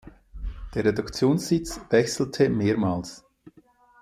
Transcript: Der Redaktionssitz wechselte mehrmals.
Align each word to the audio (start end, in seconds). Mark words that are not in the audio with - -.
Der 0.73 0.83
Redaktionssitz 0.83 1.79
wechselte 1.91 2.49
mehrmals. 2.49 3.23